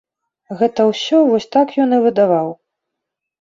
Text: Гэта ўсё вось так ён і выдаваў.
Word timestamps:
Гэта 0.61 0.85
ўсё 0.91 1.19
вось 1.27 1.47
так 1.57 1.75
ён 1.85 1.93
і 1.99 2.01
выдаваў. 2.07 2.49